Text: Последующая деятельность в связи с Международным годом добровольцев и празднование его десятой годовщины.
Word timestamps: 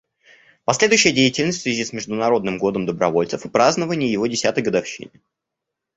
Последующая 0.65 1.11
деятельность 1.11 1.59
в 1.59 1.61
связи 1.61 1.85
с 1.85 1.93
Международным 1.93 2.57
годом 2.57 2.87
добровольцев 2.87 3.45
и 3.45 3.49
празднование 3.49 4.11
его 4.11 4.25
десятой 4.25 4.63
годовщины. 4.63 5.11